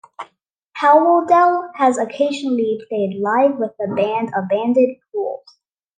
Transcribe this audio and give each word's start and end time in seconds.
Howerdel 0.79 1.73
has 1.75 1.99
occasionally 1.99 2.81
played 2.89 3.19
live 3.19 3.59
with 3.59 3.73
the 3.77 3.93
band 3.95 4.31
Abandoned 4.35 4.97
Pools. 5.13 5.43